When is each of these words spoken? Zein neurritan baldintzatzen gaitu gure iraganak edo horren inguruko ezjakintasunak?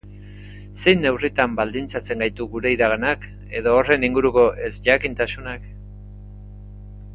Zein 0.83 1.03
neurritan 1.07 1.53
baldintzatzen 1.59 2.23
gaitu 2.23 2.47
gure 2.55 2.73
iraganak 2.77 3.29
edo 3.61 3.75
horren 3.83 4.09
inguruko 4.09 4.49
ezjakintasunak? 4.71 5.71